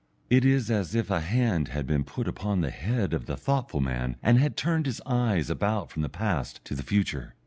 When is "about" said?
5.51-5.91